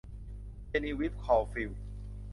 [0.69, 1.81] เจนีวีฟ คอล์ฟิลด์